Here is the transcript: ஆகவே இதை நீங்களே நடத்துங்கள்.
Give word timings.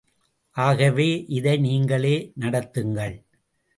ஆகவே 0.57 1.25
இதை 1.27 1.57
நீங்களே 1.57 2.15
நடத்துங்கள். 2.39 3.15